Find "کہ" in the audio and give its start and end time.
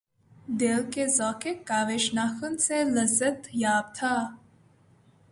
0.93-1.03